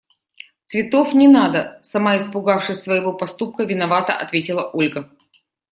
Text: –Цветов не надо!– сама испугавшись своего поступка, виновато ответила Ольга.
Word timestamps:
–Цветов 0.65 1.13
не 1.13 1.27
надо!– 1.27 1.79
сама 1.83 2.17
испугавшись 2.17 2.79
своего 2.81 3.13
поступка, 3.15 3.65
виновато 3.65 4.13
ответила 4.17 4.67
Ольга. 4.73 5.07